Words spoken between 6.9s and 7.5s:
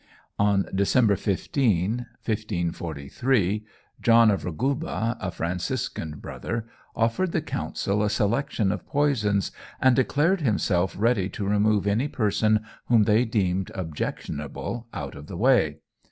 offered the